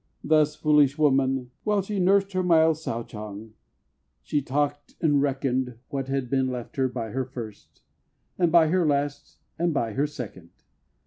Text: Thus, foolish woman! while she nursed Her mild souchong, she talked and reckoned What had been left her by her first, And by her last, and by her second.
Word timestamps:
Thus, 0.23 0.55
foolish 0.55 0.97
woman! 0.97 1.51
while 1.63 1.83
she 1.83 1.99
nursed 1.99 2.33
Her 2.33 2.41
mild 2.41 2.77
souchong, 2.77 3.51
she 4.23 4.41
talked 4.41 4.95
and 4.99 5.21
reckoned 5.21 5.75
What 5.89 6.07
had 6.07 6.27
been 6.27 6.47
left 6.47 6.75
her 6.77 6.87
by 6.87 7.11
her 7.11 7.23
first, 7.23 7.83
And 8.35 8.51
by 8.51 8.69
her 8.69 8.83
last, 8.83 9.37
and 9.59 9.75
by 9.75 9.93
her 9.93 10.07
second. 10.07 10.49